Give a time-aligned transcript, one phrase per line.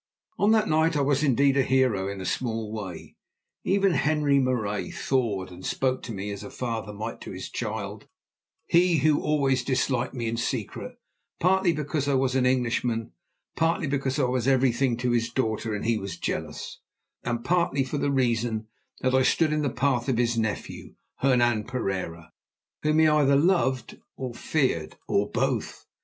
[0.39, 3.17] On that night I was indeed a hero in a small way.
[3.63, 8.07] Even Henri Marais thawed and spoke to me as a father might to his child,
[8.65, 10.93] he who always disliked me in secret,
[11.39, 13.11] partly because I was an Englishman,
[13.55, 16.79] partly because I was everything to his daughter and he was jealous,
[17.23, 18.65] and partly for the reason
[19.01, 22.31] that I stood in the path of his nephew, Hernan Pereira,
[22.81, 25.85] whom he either loved or feared, or both.